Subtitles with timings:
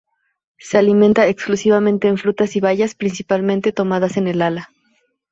[0.57, 4.71] Se alimenta exclusivamente en frutas y bayas, principalmente tomadas en el ala.